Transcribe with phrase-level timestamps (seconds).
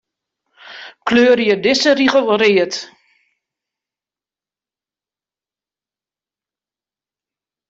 [1.09, 2.73] Kleurje dizze rigel read.